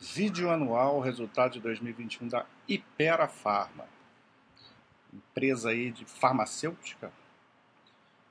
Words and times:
Vídeo 0.00 0.48
anual, 0.48 1.00
resultado 1.00 1.54
de 1.54 1.60
2021 1.60 2.28
da 2.28 2.46
Ipera 2.68 3.26
Pharma, 3.26 3.84
empresa 5.12 5.70
aí 5.70 5.90
de 5.90 6.04
farmacêutica, 6.04 7.10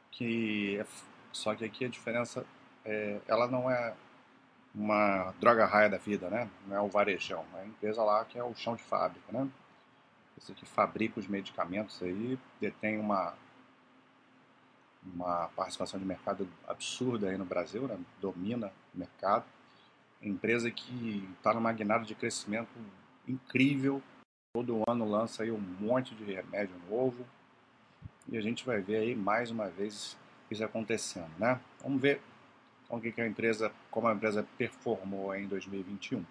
que 0.10 0.78
é, 0.80 0.86
só 1.30 1.54
que 1.54 1.66
aqui 1.66 1.84
a 1.84 1.90
diferença 1.90 2.46
é, 2.86 3.20
ela 3.28 3.48
não 3.48 3.70
é 3.70 3.94
uma 4.74 5.34
droga 5.42 5.66
raia 5.66 5.90
da 5.90 5.98
vida, 5.98 6.30
né? 6.30 6.50
Não 6.66 6.78
é 6.78 6.80
o 6.80 6.88
varejão, 6.88 7.44
é 7.56 7.64
a 7.64 7.66
empresa 7.66 8.02
lá 8.02 8.24
que 8.24 8.40
é 8.40 8.44
o 8.44 8.56
chão 8.56 8.78
de 8.78 8.84
fábrica, 8.84 9.30
né? 9.30 9.50
Esse 10.38 10.54
que 10.54 10.66
fabrica 10.66 11.20
os 11.20 11.28
medicamentos 11.28 12.02
aí, 12.02 12.40
detém 12.62 12.98
uma 12.98 13.34
uma 15.04 15.50
participação 15.50 16.00
de 16.00 16.06
mercado 16.06 16.48
absurda 16.68 17.30
aí 17.30 17.38
no 17.38 17.46
Brasil, 17.46 17.88
né? 17.88 17.98
domina 18.22 18.72
o 18.94 19.00
mercado 19.00 19.46
empresa 20.22 20.70
que 20.72 21.28
está 21.38 21.54
numa 21.54 21.72
guinada 21.72 22.04
de 22.04 22.16
crescimento 22.16 22.70
incrível. 23.28 24.02
Todo 24.54 24.84
ano 24.88 25.06
lança 25.06 25.44
aí 25.44 25.52
um 25.52 25.60
monte 25.60 26.16
de 26.16 26.24
remédio 26.24 26.76
novo. 26.90 27.26
E 28.28 28.38
a 28.38 28.42
gente 28.42 28.66
vai 28.66 28.82
ver 28.82 28.98
aí 28.98 29.16
mais 29.16 29.52
uma 29.52 29.70
vez 29.70 30.18
isso 30.50 30.64
acontecendo, 30.64 31.32
né? 31.38 31.60
Vamos 31.82 32.02
ver 32.02 32.22
o 32.90 33.00
que 33.00 33.22
a 33.22 33.28
empresa, 33.28 33.72
como 33.92 34.08
a 34.08 34.14
empresa 34.14 34.48
performou 34.58 35.36
em 35.36 35.48
2021. 35.48 36.24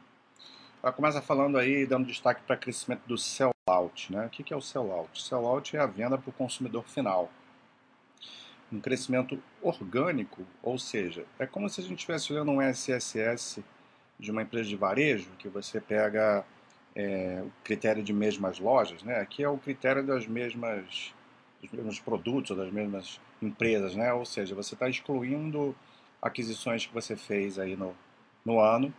Ela 0.82 0.92
começa 0.92 1.20
falando 1.20 1.58
aí, 1.58 1.86
dando 1.86 2.06
destaque 2.06 2.42
para 2.42 2.56
o 2.56 2.58
crescimento 2.58 3.02
do 3.06 3.18
sell-out, 3.18 4.12
né? 4.12 4.26
O 4.26 4.30
que 4.30 4.52
é 4.52 4.56
o 4.56 4.60
sell-out? 4.60 5.22
Sell-out 5.22 5.76
é 5.76 5.80
a 5.80 5.86
venda 5.86 6.16
para 6.16 6.30
o 6.30 6.32
consumidor 6.32 6.84
final 6.84 7.30
um 8.70 8.80
crescimento 8.80 9.40
orgânico, 9.62 10.44
ou 10.62 10.78
seja, 10.78 11.24
é 11.38 11.46
como 11.46 11.68
se 11.68 11.80
a 11.80 11.84
gente 11.84 11.98
estivesse 11.98 12.32
olhando 12.32 12.50
um 12.50 12.60
SSS 12.60 13.62
de 14.18 14.30
uma 14.30 14.42
empresa 14.42 14.68
de 14.68 14.76
varejo, 14.76 15.30
que 15.38 15.48
você 15.48 15.80
pega 15.80 16.44
é, 16.94 17.42
o 17.44 17.52
critério 17.62 18.02
de 18.02 18.12
mesmas 18.12 18.58
lojas, 18.58 19.02
né? 19.02 19.20
aqui 19.20 19.42
é 19.42 19.48
o 19.48 19.58
critério 19.58 20.04
das 20.04 20.26
mesmas, 20.26 21.14
dos 21.60 21.70
mesmos 21.70 22.00
produtos, 22.00 22.50
ou 22.50 22.56
das 22.56 22.72
mesmas 22.72 23.20
empresas, 23.40 23.94
né? 23.94 24.12
ou 24.12 24.24
seja, 24.24 24.54
você 24.54 24.74
está 24.74 24.88
excluindo 24.88 25.76
aquisições 26.22 26.86
que 26.86 26.94
você 26.94 27.14
fez 27.14 27.58
aí 27.58 27.76
no, 27.76 27.94
no 28.44 28.58
ano 28.58 28.92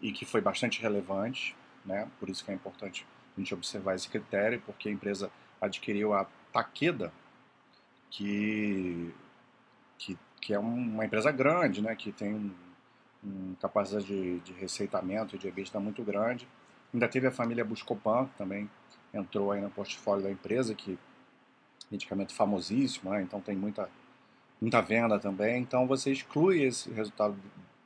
e 0.00 0.10
que 0.10 0.24
foi 0.24 0.40
bastante 0.40 0.82
relevante, 0.82 1.56
né? 1.84 2.08
por 2.18 2.28
isso 2.28 2.44
que 2.44 2.50
é 2.50 2.54
importante 2.54 3.06
a 3.36 3.40
gente 3.40 3.54
observar 3.54 3.94
esse 3.94 4.08
critério, 4.08 4.60
porque 4.66 4.88
a 4.88 4.92
empresa 4.92 5.30
adquiriu 5.60 6.12
a 6.12 6.26
Takeda, 6.52 7.12
que, 8.10 9.12
que, 9.96 10.18
que 10.40 10.52
é 10.52 10.58
uma 10.58 11.04
empresa 11.04 11.30
grande, 11.30 11.80
né? 11.80 11.94
que 11.94 12.10
tem 12.10 12.52
capacidade 13.60 14.06
de, 14.06 14.40
de 14.40 14.52
receitamento 14.52 15.36
e 15.36 15.38
de 15.38 15.48
EBITDA 15.48 15.80
muito 15.80 16.02
grande. 16.02 16.48
Ainda 16.92 17.08
teve 17.08 17.26
a 17.26 17.32
família 17.32 17.64
Buscopan, 17.64 18.26
que 18.26 18.38
também 18.38 18.70
entrou 19.12 19.52
aí 19.52 19.60
no 19.60 19.70
portfólio 19.70 20.24
da 20.24 20.30
empresa, 20.30 20.74
que 20.74 20.98
medicamento 21.90 22.34
famosíssimo, 22.34 23.10
né? 23.10 23.22
então 23.22 23.40
tem 23.40 23.56
muita, 23.56 23.88
muita 24.60 24.80
venda 24.80 25.18
também. 25.18 25.60
Então 25.60 25.86
você 25.86 26.12
exclui 26.12 26.62
esse 26.62 26.90
resultado 26.90 27.36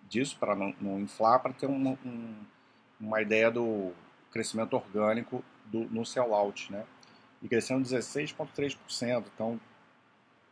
disso 0.09 0.37
para 0.39 0.55
não, 0.55 0.75
não, 0.81 1.01
inflar, 1.01 1.41
para 1.41 1.53
ter 1.53 1.67
um, 1.67 1.97
um, 2.05 2.35
uma 3.01 3.21
ideia 3.21 3.51
do 3.51 3.93
crescimento 4.31 4.75
orgânico 4.75 5.45
do, 5.67 5.81
no 5.91 6.05
sell-out. 6.05 6.73
Né? 6.73 6.85
E 7.43 7.49
crescendo 7.49 7.83
16,3%, 7.83 9.25
então 9.35 9.61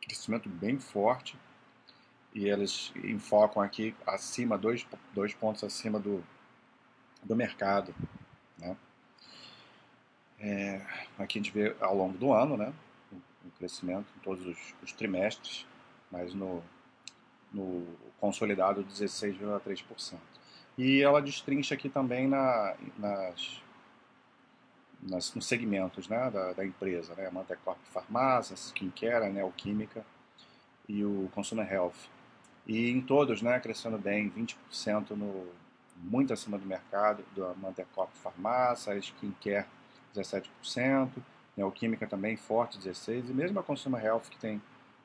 crescimento 0.00 0.48
bem 0.48 0.78
forte 0.78 1.37
e 2.37 2.51
eles 2.51 2.92
enfocam 3.03 3.62
aqui 3.62 3.97
acima, 4.06 4.59
dois, 4.59 4.87
dois 5.15 5.33
pontos 5.33 5.65
acima 5.65 5.98
do, 5.98 6.23
do 7.25 7.34
mercado. 7.34 7.95
Né? 8.59 8.77
É, 10.39 10.87
aqui 11.19 11.39
a 11.39 11.43
gente 11.43 11.51
vê 11.51 11.75
ao 11.81 11.97
longo 11.97 12.19
do 12.19 12.34
ano 12.34 12.59
né, 12.59 12.75
o, 13.11 13.51
crescimento 13.53 14.06
em 14.15 14.20
todos 14.20 14.47
os, 14.47 14.75
os 14.83 14.93
trimestres, 14.93 15.66
mas 16.12 16.34
no, 16.34 16.62
no 17.50 17.87
consolidado 18.21 18.84
16,3%. 18.84 20.19
E 20.77 21.00
ela 21.00 21.22
destrincha 21.22 21.75
aqui 21.75 21.89
também 21.89 22.28
na, 22.28 22.77
nas, 22.99 23.62
nas, 25.00 25.34
nos 25.34 25.47
segmentos 25.47 26.06
né, 26.06 26.31
da, 26.31 26.53
da 26.53 26.66
empresa, 26.66 27.15
né, 27.15 27.31
Mantecorp 27.31 27.78
Farmácia, 27.94 28.55
Skincare, 28.55 29.25
a 29.25 29.31
Neoquímica 29.31 30.05
e 30.87 31.03
o 31.03 31.31
Consumer 31.34 31.72
Health. 31.72 32.15
E 32.66 32.91
em 32.91 33.00
todos, 33.00 33.43
né, 33.43 33.60
crescendo 33.60 33.99
bem, 33.99 34.31
20% 34.31 35.10
no 35.10 35.47
muito 35.97 36.32
acima 36.32 36.59
do 36.59 36.66
mercado, 36.66 37.25
da 37.34 37.54
Mantecorp 37.54 38.10
Farmácia, 38.15 38.94
Skincare 38.99 39.66
17%, 40.15 41.10
Neoquímica 41.56 42.06
também 42.06 42.37
forte 42.37 42.78
16%, 42.78 43.31
e 43.31 43.32
mesmo 43.32 43.59
a 43.59 43.62
Consumer 43.62 44.04
Health 44.04 44.25
que 44.31 44.38
tem, 44.38 44.60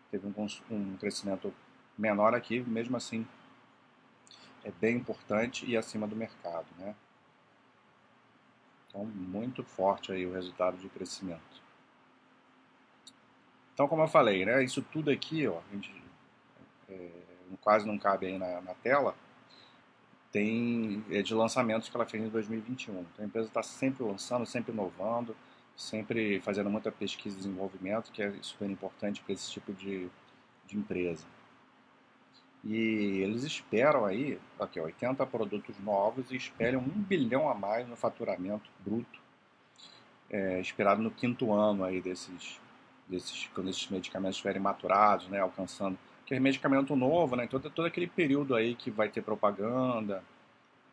teve 0.10 0.28
um, 0.28 0.48
um 0.70 0.98
crescimento 0.98 1.54
menor 1.98 2.36
aqui, 2.36 2.60
mesmo 2.62 2.98
assim 2.98 3.26
é 4.64 4.72
bem 4.72 4.98
importante 4.98 5.66
e 5.66 5.76
acima 5.76 6.08
do 6.08 6.16
mercado, 6.16 6.68
né? 6.78 6.96
Então, 8.88 9.06
muito 9.06 9.64
forte 9.64 10.12
aí 10.12 10.26
o 10.26 10.34
resultado 10.34 10.78
de 10.78 10.90
crescimento. 10.90 11.62
Então, 13.74 13.88
como 13.88 14.04
eu 14.04 14.08
falei, 14.08 14.46
né, 14.46 14.64
isso 14.64 14.82
tudo 14.82 15.10
aqui, 15.10 15.48
ó, 15.48 15.60
a 15.60 15.74
gente, 15.74 16.04
é, 16.90 17.21
quase 17.58 17.86
não 17.88 17.98
cabe 17.98 18.28
aí 18.28 18.38
na, 18.38 18.62
na 18.62 18.74
tela, 18.76 19.16
tem 20.32 21.04
é 21.12 21.22
de 21.22 21.34
lançamentos 21.34 21.90
que 21.90 21.96
ela 21.96 22.06
fez 22.06 22.24
em 22.24 22.30
2021. 22.30 23.02
Então 23.02 23.08
a 23.20 23.28
empresa 23.28 23.48
está 23.48 23.62
sempre 23.62 24.04
lançando, 24.04 24.46
sempre 24.46 24.72
inovando, 24.72 25.36
sempre 25.76 26.40
fazendo 26.42 26.70
muita 26.70 26.92
pesquisa 26.92 27.36
e 27.36 27.40
desenvolvimento, 27.40 28.12
que 28.12 28.22
é 28.24 28.34
super 28.42 28.70
importante 28.70 29.22
para 29.22 29.34
esse 29.34 29.52
tipo 29.52 29.74
de, 29.74 30.10
de 30.68 30.78
empresa. 30.78 31.26
E 32.64 33.22
eles 33.24 33.44
esperam 33.44 34.06
aí, 34.06 34.40
aqui, 34.60 34.80
80 34.80 35.26
produtos 35.26 35.80
novos 35.80 36.32
e 36.32 36.36
esperam 36.36 36.80
um 36.80 37.02
bilhão 37.02 37.50
a 37.50 37.56
mais 37.56 37.88
no 37.88 37.96
faturamento 37.96 38.70
bruto, 38.80 39.20
é, 40.30 40.62
esperado 40.62 41.02
no 41.02 41.10
quinto 41.10 41.52
ano 41.52 41.84
aí 41.84 42.00
desses, 42.00 42.60
desses, 43.08 43.50
quando 43.56 43.70
esses 43.70 43.90
medicamentos 43.90 44.36
estiverem 44.36 44.62
maturados, 44.62 45.28
né, 45.28 45.40
alcançando 45.40 45.98
que 46.32 46.36
é 46.36 46.40
medicamento 46.40 46.96
novo, 46.96 47.36
né? 47.36 47.46
Todo, 47.46 47.70
todo 47.70 47.86
aquele 47.86 48.08
período 48.08 48.56
aí 48.56 48.74
que 48.74 48.90
vai 48.90 49.10
ter 49.10 49.22
propaganda 49.22 50.24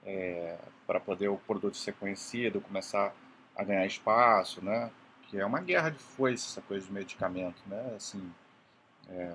é, 0.04 0.58
para 0.84 0.98
poder 0.98 1.28
o 1.28 1.36
produto 1.36 1.76
ser 1.76 1.92
conhecido, 1.94 2.60
começar 2.60 3.14
a 3.54 3.62
ganhar 3.62 3.86
espaço, 3.86 4.64
né? 4.64 4.90
Que 5.28 5.38
é 5.38 5.46
uma 5.46 5.60
guerra 5.60 5.90
de 5.90 5.98
foice 5.98 6.48
essa 6.48 6.60
coisa 6.62 6.84
de 6.84 6.92
medicamento, 6.92 7.62
né? 7.68 7.92
Assim, 7.94 8.32
é, 9.08 9.32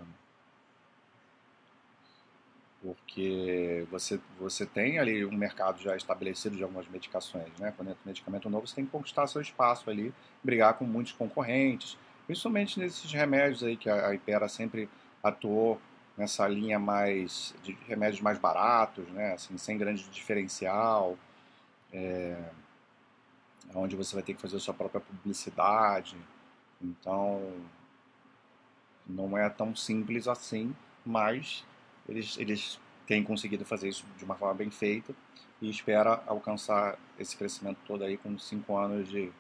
porque 2.81 3.87
você, 3.89 4.19
você 4.37 4.65
tem 4.65 4.99
ali 4.99 5.23
um 5.23 5.37
mercado 5.37 5.81
já 5.81 5.95
estabelecido 5.95 6.57
de 6.57 6.63
algumas 6.63 6.85
medicações, 6.89 7.57
né? 7.57 7.73
Quando 7.77 7.91
entra 7.91 8.01
um 8.03 8.09
medicamento 8.09 8.49
novo, 8.49 8.67
você 8.67 8.75
tem 8.75 8.85
que 8.85 8.91
conquistar 8.91 9.25
seu 9.27 9.41
espaço 9.41 9.89
ali, 9.89 10.13
brigar 10.43 10.73
com 10.73 10.83
muitos 10.83 11.13
concorrentes, 11.13 11.97
principalmente 12.25 12.77
nesses 12.77 13.09
remédios 13.13 13.63
aí 13.63 13.77
que 13.77 13.89
a, 13.89 14.09
a 14.09 14.13
Ipera 14.13 14.49
sempre 14.49 14.89
atuou 15.23 15.79
nessa 16.17 16.47
linha 16.47 16.79
mais 16.79 17.55
de 17.63 17.73
remédios 17.87 18.21
mais 18.21 18.37
baratos, 18.37 19.07
né, 19.09 19.33
assim, 19.33 19.57
sem 19.57 19.77
grande 19.77 20.07
diferencial, 20.09 21.17
é, 21.91 22.51
onde 23.73 23.95
você 23.95 24.15
vai 24.15 24.23
ter 24.23 24.33
que 24.33 24.41
fazer 24.41 24.57
a 24.57 24.59
sua 24.59 24.73
própria 24.73 25.01
publicidade. 25.01 26.15
Então, 26.81 27.53
não 29.07 29.37
é 29.37 29.49
tão 29.49 29.75
simples 29.75 30.27
assim, 30.27 30.75
mas 31.05 31.65
eles, 32.07 32.37
eles 32.37 32.79
têm 33.07 33.23
conseguido 33.23 33.65
fazer 33.65 33.89
isso 33.89 34.05
de 34.17 34.23
uma 34.23 34.35
forma 34.35 34.53
bem 34.53 34.69
feita 34.69 35.13
e 35.61 35.69
espera 35.69 36.21
alcançar 36.27 36.97
esse 37.17 37.35
crescimento 37.35 37.79
todo 37.85 38.03
aí 38.03 38.17
com 38.17 38.37
cinco 38.37 38.77
anos 38.77 39.09
de, 39.09 39.31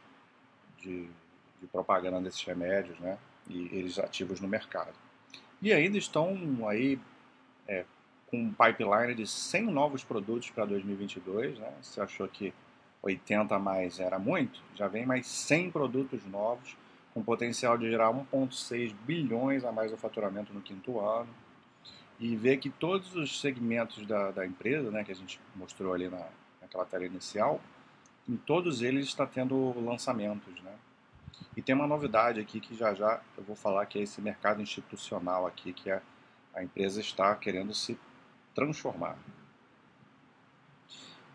de, 0.77 1.09
de 1.61 1.67
propaganda 1.71 2.19
desses 2.21 2.43
remédios, 2.43 2.97
né, 2.99 3.17
e 3.47 3.65
eles 3.77 3.99
ativos 3.99 4.39
no 4.39 4.47
mercado. 4.47 4.93
E 5.63 5.71
ainda 5.71 5.97
estão 5.97 6.37
aí 6.67 6.99
é, 7.65 7.85
com 8.27 8.37
um 8.37 8.53
pipeline 8.53 9.15
de 9.15 9.25
100 9.25 9.63
novos 9.67 10.03
produtos 10.03 10.49
para 10.49 10.65
2022. 10.65 11.57
Né? 11.57 11.73
Você 11.81 12.01
achou 12.01 12.27
que 12.27 12.53
80 13.01 13.55
a 13.55 13.57
mais 13.57 13.97
era 13.97 14.19
muito? 14.19 14.61
Já 14.75 14.89
vem 14.89 15.05
mais 15.05 15.25
100 15.25 15.71
produtos 15.71 16.25
novos, 16.25 16.75
com 17.13 17.23
potencial 17.23 17.77
de 17.77 17.89
gerar 17.89 18.11
1,6 18.11 18.93
bilhões 19.05 19.63
a 19.63 19.71
mais 19.71 19.89
no 19.89 19.97
faturamento 19.97 20.53
no 20.53 20.59
quinto 20.59 20.99
ano. 20.99 21.29
E 22.19 22.35
ver 22.35 22.57
que 22.57 22.69
todos 22.69 23.15
os 23.15 23.39
segmentos 23.39 24.05
da, 24.05 24.31
da 24.31 24.45
empresa, 24.45 24.91
né, 24.91 25.05
que 25.05 25.13
a 25.13 25.15
gente 25.15 25.39
mostrou 25.55 25.93
ali 25.93 26.09
na, 26.09 26.27
naquela 26.61 26.83
tela 26.83 27.05
inicial, 27.05 27.61
em 28.27 28.35
todos 28.35 28.81
eles 28.81 29.05
está 29.05 29.25
tendo 29.25 29.79
lançamentos. 29.79 30.61
Né? 30.61 30.73
E 31.55 31.61
tem 31.61 31.75
uma 31.75 31.87
novidade 31.87 32.39
aqui 32.39 32.59
que 32.59 32.75
já 32.75 32.93
já 32.93 33.21
eu 33.37 33.43
vou 33.43 33.55
falar 33.55 33.85
que 33.85 33.99
é 33.99 34.01
esse 34.01 34.21
mercado 34.21 34.61
institucional 34.61 35.45
aqui 35.45 35.73
que 35.73 35.91
a, 35.91 36.01
a 36.53 36.63
empresa 36.63 36.99
está 36.99 37.35
querendo 37.35 37.73
se 37.73 37.99
transformar. 38.55 39.17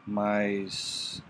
Mas 0.06 1.22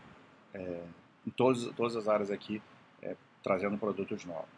é, 0.55 0.83
em 1.27 1.31
todos, 1.31 1.67
todas 1.75 1.97
as 1.97 2.09
áreas 2.09 2.31
aqui, 2.31 2.63
é, 3.03 3.17
trazendo 3.43 3.77
produtos 3.77 4.25
novos. 4.25 4.49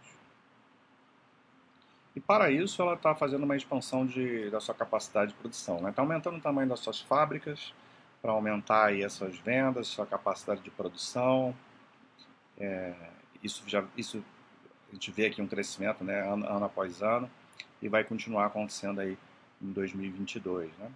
E 2.15 2.21
para 2.21 2.51
isso 2.51 2.83
ela 2.83 2.95
está 2.95 3.15
fazendo 3.15 3.45
uma 3.45 3.57
expansão 3.57 4.05
de, 4.05 4.51
da 4.51 4.61
sua 4.61 4.75
capacidade 4.75 5.33
de 5.33 5.39
produção. 5.39 5.77
Está 5.77 5.87
né? 5.87 5.93
Tá 5.93 6.03
aumentando 6.03 6.37
o 6.39 6.41
tamanho 6.41 6.69
das 6.69 6.81
suas 6.81 7.01
fábricas 7.01 7.73
para 8.21 8.33
aumentar 8.33 8.87
aí 8.87 9.05
as 9.05 9.13
suas 9.13 9.39
vendas, 9.39 9.89
sua 9.89 10.07
capacidade 10.07 10.61
de 10.61 10.71
produção. 10.71 11.55
É, 12.59 12.95
isso, 13.43 13.63
já, 13.67 13.85
isso 13.97 14.23
a 14.91 14.95
gente 14.95 15.11
vê 15.11 15.27
aqui 15.27 15.41
um 15.41 15.47
crescimento 15.47 16.05
né, 16.05 16.21
ano, 16.21 16.47
ano 16.47 16.65
após 16.65 17.03
ano 17.03 17.31
e 17.81 17.89
vai 17.89 18.05
continuar 18.05 18.47
acontecendo 18.47 19.01
aí 19.01 19.17
em 19.61 19.73
2022. 19.73 20.71
Né? 20.79 20.91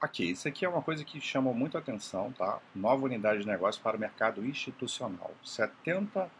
Aqui, 0.00 0.30
isso 0.30 0.46
aqui 0.46 0.64
é 0.64 0.68
uma 0.68 0.82
coisa 0.82 1.04
que 1.04 1.20
chamou 1.20 1.52
muito 1.52 1.76
atenção, 1.76 2.32
tá? 2.32 2.60
Nova 2.72 3.04
unidade 3.04 3.40
de 3.40 3.46
negócio 3.46 3.82
para 3.82 3.96
o 3.96 4.00
mercado 4.00 4.44
institucional. 4.46 5.32
70 5.44 6.30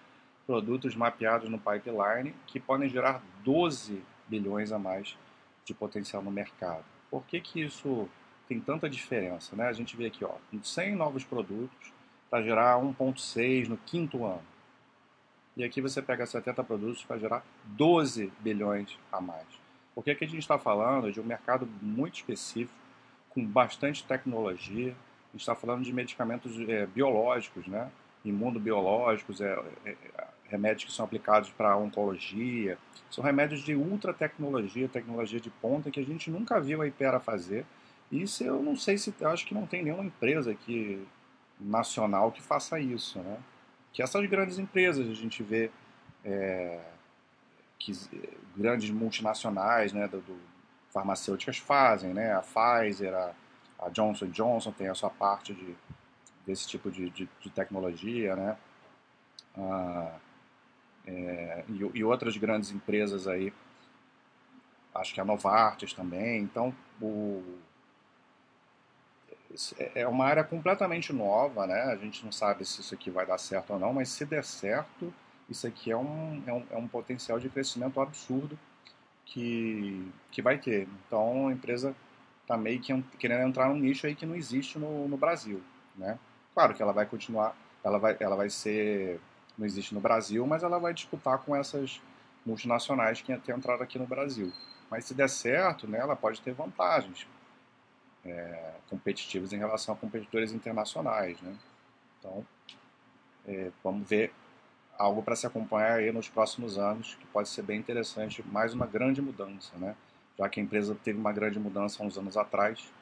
produtos 0.47 0.95
mapeados 0.95 1.51
no 1.51 1.59
pipeline 1.59 2.35
que 2.47 2.61
podem 2.61 2.89
gerar 2.89 3.21
12 3.43 4.01
bilhões 4.29 4.71
a 4.71 4.79
mais 4.79 5.17
de 5.65 5.75
potencial 5.75 6.23
no 6.23 6.31
mercado. 6.31 6.85
Por 7.11 7.25
que, 7.25 7.41
que 7.41 7.61
isso 7.61 8.09
tem 8.49 8.61
tanta 8.61 8.89
diferença? 8.89 9.55
Né? 9.55 9.69
A 9.69 9.73
gente 9.73 9.97
vê 9.97 10.07
aqui, 10.07 10.25
ó, 10.25 10.35
100 10.63 10.97
novos 10.97 11.25
produtos 11.25 11.93
para 12.31 12.43
gerar 12.43 12.79
1,6 12.79 13.69
no 13.69 13.77
quinto 13.77 14.25
ano. 14.25 14.43
E 15.57 15.65
aqui 15.65 15.81
você 15.81 16.01
pega 16.01 16.25
70 16.25 16.63
produtos 16.65 17.05
para 17.05 17.19
gerar 17.19 17.45
12 17.65 18.33
bilhões 18.41 18.97
a 19.11 19.21
mais. 19.21 19.47
Por 19.95 20.05
que, 20.05 20.15
que 20.15 20.25
a 20.25 20.29
gente 20.29 20.41
está 20.41 20.59
falando 20.59 21.11
de 21.11 21.21
um 21.21 21.25
mercado 21.25 21.67
muito 21.83 22.15
específico, 22.15 22.79
com 23.39 23.45
bastante 23.45 24.05
tecnologia. 24.05 24.91
A 24.91 25.33
gente 25.33 25.41
está 25.41 25.55
falando 25.55 25.85
de 25.85 25.93
medicamentos 25.93 26.59
é, 26.69 26.87
biológicos, 26.87 27.67
né? 27.67 27.91
imunobiológicos, 28.25 29.41
é, 29.41 29.59
é, 29.85 29.97
remédios 30.49 30.85
que 30.85 30.93
são 30.93 31.05
aplicados 31.05 31.51
para 31.51 31.77
oncologia. 31.77 32.77
São 33.11 33.23
remédios 33.23 33.63
de 33.63 33.75
ultra 33.75 34.13
tecnologia, 34.13 34.89
tecnologia 34.89 35.41
de 35.41 35.51
ponta, 35.51 35.91
que 35.91 36.01
a 36.01 36.05
gente 36.05 36.31
nunca 36.31 36.61
viu 36.61 36.83
a 36.83 36.87
Ipera 36.87 37.21
fazer. 37.21 37.65
Isso 38.11 38.43
eu 38.43 38.63
não 38.63 38.77
sei 38.77 38.97
se, 38.97 39.15
eu 39.21 39.29
acho 39.29 39.47
que 39.47 39.55
não 39.55 39.67
tem 39.67 39.83
nenhuma 39.83 40.05
empresa 40.05 40.51
aqui 40.51 41.07
nacional 41.61 42.33
que 42.33 42.43
faça 42.43 42.81
isso, 42.81 43.19
né? 43.21 43.39
Que 43.93 44.03
essas 44.03 44.25
grandes 44.29 44.59
empresas 44.59 45.09
a 45.09 45.15
gente 45.15 45.43
vê 45.43 45.71
é, 46.25 46.81
que 47.79 47.93
grandes 48.57 48.91
multinacionais, 48.91 49.93
né, 49.93 50.09
do, 50.09 50.21
do 50.21 50.37
farmacêuticas 50.91 51.59
fazem, 51.59 52.15
né? 52.15 52.33
A 52.33 52.43
Pfizer, 52.43 53.15
a, 53.15 53.35
a 53.79 53.89
Johnson 53.91 54.27
Johnson 54.29 54.73
tem 54.73 54.89
a 54.89 54.95
sua 54.95 55.11
parte 55.11 55.55
de, 55.55 55.77
desse 56.47 56.67
tipo 56.67 56.91
de, 56.91 57.11
de, 57.11 57.29
de 57.41 57.51
tecnologia, 57.51 58.35
né? 58.35 58.57
Ah, 59.57 60.19
é, 61.07 61.65
e, 61.69 61.99
e, 61.99 62.05
outras 62.05 62.37
grandes 62.37 62.71
empresas 62.71 63.27
aí, 63.27 63.53
acho 64.95 65.15
que 65.15 65.21
a 65.21 65.25
Novartis 65.25 65.93
também. 65.93 66.43
Então, 66.43 66.75
o, 67.01 67.43
é, 69.79 70.03
é 70.03 70.09
uma 70.09 70.25
área 70.25 70.45
completamente 70.45 71.13
nova, 71.13 71.67
né? 71.67 71.83
A 71.85 71.97
gente 71.97 72.25
não 72.25 72.33
sabe 72.33 72.65
se 72.65 72.81
isso 72.81 72.95
aqui 72.95 73.11
vai 73.11 73.27
dar 73.27 73.39
certo 73.39 73.73
ou 73.73 73.79
não, 73.79 73.93
mas 73.93 74.09
se 74.09 74.25
der 74.25 74.45
certo, 74.45 75.13
isso 75.49 75.67
aqui 75.67 75.91
é 75.91 75.97
um, 75.97 76.43
é 76.47 76.53
um, 76.53 76.67
é 76.71 76.77
um 76.77 76.89
potencial 76.89 77.39
de 77.39 77.49
crescimento 77.49 78.01
absurdo 78.01 78.59
que, 79.25 80.11
que 80.31 80.43
vai 80.43 80.59
ter. 80.59 80.89
Então 81.07 81.49
a 81.49 81.53
empresa 81.53 81.95
está 82.43 82.57
meio 82.57 82.81
que 82.81 83.03
querendo 83.19 83.47
entrar 83.49 83.69
num 83.69 83.77
nicho 83.77 84.07
aí 84.07 84.15
que 84.15 84.27
não 84.27 84.35
existe 84.35 84.79
no, 84.79 85.09
no 85.09 85.17
Brasil, 85.17 85.63
né? 85.97 86.19
Claro 86.55 86.75
que 86.75 86.83
ela 86.83 86.93
vai 86.93 87.07
continuar, 87.07 87.57
ela 87.85 87.99
vai, 87.99 88.17
ela 88.21 88.37
vai 88.37 88.51
ser, 88.51 89.21
não 89.57 89.65
existe 89.65 89.95
no 89.95 90.01
Brasil, 90.01 90.47
mas 90.47 90.63
ela 90.63 90.79
vai 90.79 90.93
disputar 90.93 91.39
com 91.39 91.55
essas 91.55 92.01
multinacionais 92.45 93.21
que 93.21 93.37
têm 93.39 93.55
entrado 93.55 93.83
aqui 93.83 93.99
no 93.99 94.07
Brasil. 94.07 94.53
Mas 94.91 95.05
se 95.05 95.15
der 95.15 95.29
certo, 95.29 95.87
né, 95.87 95.99
ela 95.99 96.17
pode 96.17 96.41
ter 96.41 96.53
vantagens 96.53 97.27
é, 98.25 98.73
competitivas 98.89 99.53
em 99.53 99.59
relação 99.59 99.95
a 99.95 99.99
competidores 99.99 100.53
internacionais, 100.53 101.41
né? 101.41 101.57
Então, 102.19 102.45
é, 103.47 103.71
vamos 103.83 104.09
ver 104.09 104.33
algo 104.99 105.23
para 105.23 105.37
se 105.37 105.47
acompanhar 105.47 105.99
aí 105.99 106.13
nos 106.13 106.29
próximos 106.29 106.77
anos, 106.77 107.15
que 107.15 107.27
pode 107.29 107.49
ser 107.49 107.63
bem 107.63 107.79
interessante, 107.79 108.43
mais 108.49 108.75
uma 108.75 108.87
grande 108.87 109.23
mudança, 109.23 109.77
né? 109.79 109.95
Já 110.37 110.49
que 110.49 110.61
a 110.61 110.63
empresa 110.63 110.97
teve 111.03 111.19
uma 111.19 111.33
grande 111.33 111.59
mudança 111.59 112.03
há 112.03 112.07
uns 112.07 112.19
anos 112.19 112.37
atrás, 112.37 112.93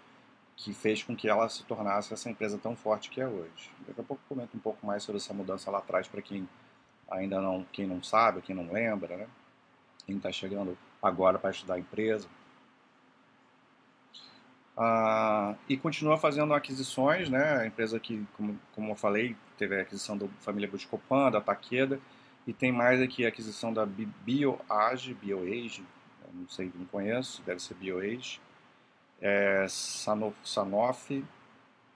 que 0.57 0.73
fez 0.73 1.03
com 1.03 1.15
que 1.15 1.29
ela 1.29 1.49
se 1.49 1.65
tornasse 1.65 2.13
essa 2.13 2.31
empresa 2.31 2.59
tão 2.59 2.75
forte 2.75 3.11
que 3.11 3.21
é 3.21 3.29
hoje. 3.29 3.71
Daqui 3.87 4.01
a 4.01 4.05
pouco 4.05 4.23
comento 4.29 4.57
um 4.57 4.61
pouco 4.61 4.87
mais 4.87 5.03
sobre 5.03 5.21
essa 5.21 5.35
mudança 5.35 5.71
lá 5.71 5.79
atrás 5.79 6.09
para 6.09 6.23
quem 6.23 6.49
ainda 7.11 7.41
não, 7.41 7.65
quem 7.73 7.87
não 7.87 8.03
sabe, 8.03 8.41
quem 8.43 8.55
não 8.55 8.73
lembra, 8.73 9.17
né? 9.17 9.29
Quem 10.07 10.17
está 10.17 10.33
chegando 10.33 10.77
agora 11.03 11.39
para 11.39 11.51
estudar 11.51 11.75
a 11.75 11.79
empresa. 11.79 12.27
Ah, 14.77 15.55
e 15.69 15.77
continua 15.77 16.19
fazendo 16.19 16.53
aquisições, 16.53 17.31
né? 17.31 17.61
A 17.61 17.67
empresa 17.67 17.99
que, 17.99 18.27
como, 18.37 18.59
como 18.75 18.93
eu 18.93 18.97
falei, 18.97 19.35
teve 19.57 19.79
a 19.79 19.83
aquisição 19.83 20.19
da 20.19 20.29
família 20.41 20.69
Buscopan, 20.69 21.31
da 21.31 21.41
Takeda, 21.41 21.99
e 22.47 22.53
tem 22.53 22.71
mais 22.71 23.01
aqui 23.01 23.25
a 23.25 23.29
aquisição 23.29 23.73
da 23.73 23.87
BioAge, 23.87 25.15
BioAge, 25.15 25.85
não 26.35 26.49
sei, 26.49 26.71
não 26.75 26.85
conheço, 26.87 27.43
deve 27.43 27.61
ser 27.61 27.75
BioAge, 27.75 28.41
é, 29.21 29.67
Sanofi, 29.69 30.39
Sanofi 30.45 31.25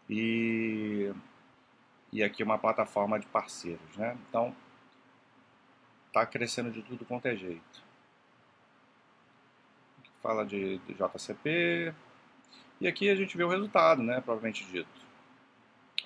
e, 0.09 1.13
e 2.13 2.23
aqui 2.23 2.43
uma 2.43 2.59
plataforma 2.59 3.19
de 3.21 3.27
parceiros, 3.27 3.97
né? 3.97 4.17
Então, 4.29 4.57
está 6.09 6.25
crescendo 6.27 6.71
de 6.71 6.83
tudo 6.83 7.05
quanto 7.05 7.27
é 7.27 7.37
jeito. 7.37 7.85
Fala 10.23 10.45
de, 10.45 10.79
de 10.79 10.95
JCP, 10.95 11.95
e 12.81 12.89
aqui 12.89 13.11
a 13.11 13.15
gente 13.15 13.37
vê 13.37 13.45
o 13.45 13.49
resultado, 13.49 14.03
né, 14.03 14.21
provavelmente 14.21 14.65
dito. 14.65 14.89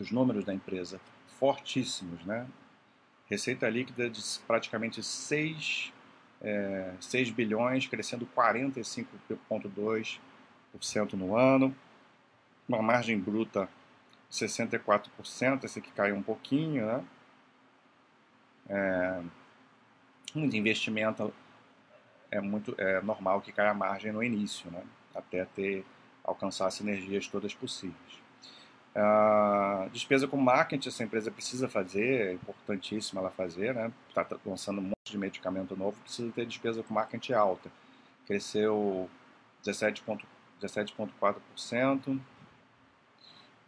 Os 0.00 0.10
números 0.10 0.44
da 0.44 0.52
empresa 0.52 1.00
fortíssimos, 1.38 2.24
né? 2.24 2.48
Receita 3.28 3.68
líquida 3.68 4.10
de 4.10 4.20
praticamente 4.46 5.02
6, 5.02 5.92
é, 6.42 6.92
6 7.00 7.30
bilhões, 7.30 7.86
crescendo 7.86 8.28
45,2% 8.36 11.12
no 11.14 11.36
ano. 11.36 11.74
Uma 12.68 12.82
margem 12.82 13.18
bruta 13.18 13.68
64%, 14.30 15.64
esse 15.64 15.78
aqui 15.78 15.90
caiu 15.92 16.16
um 16.16 16.22
pouquinho, 16.22 16.86
né? 16.86 17.04
É, 18.68 19.22
investimento 20.34 21.32
é 22.30 22.40
muito 22.40 22.74
é 22.78 23.00
normal 23.00 23.40
que 23.40 23.52
caia 23.52 23.70
a 23.70 23.74
margem 23.74 24.10
no 24.10 24.22
início, 24.22 24.70
né? 24.70 24.82
Até 25.14 25.44
ter 25.44 25.84
alcançar 26.24 26.66
as 26.66 26.74
sinergias 26.74 27.28
todas 27.28 27.54
possíveis. 27.54 28.24
Uh, 28.96 29.90
despesa 29.90 30.26
com 30.26 30.36
marketing, 30.36 30.88
essa 30.88 31.02
empresa 31.02 31.30
precisa 31.30 31.68
fazer, 31.68 32.28
é 32.28 32.32
importantíssima 32.32 33.20
ela 33.20 33.30
fazer, 33.30 33.74
né? 33.74 33.92
Está 34.08 34.26
lançando 34.46 34.78
um 34.78 34.84
monte 34.84 35.10
de 35.10 35.18
medicamento 35.18 35.76
novo, 35.76 36.00
precisa 36.00 36.30
ter 36.32 36.46
despesa 36.46 36.82
com 36.82 36.94
marketing 36.94 37.32
alta. 37.32 37.70
Cresceu 38.26 39.10
17,4%. 39.64 40.20
17 40.60 40.94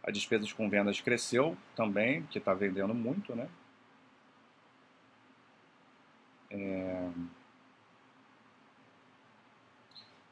a 0.07 0.11
despesa 0.11 0.47
com 0.55 0.69
vendas 0.69 1.01
cresceu 1.01 1.57
também, 1.75 2.23
que 2.27 2.37
está 2.37 2.53
vendendo 2.53 2.93
muito, 2.93 3.35
né? 3.35 3.49
É... 6.49 7.09